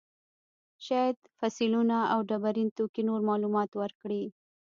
شاید 0.85 1.17
فسیلونه 1.39 1.97
او 2.13 2.19
ډبرین 2.29 2.69
توکي 2.77 3.01
نور 3.09 3.19
معلومات 3.29 3.69
ورکړي. 3.81 4.23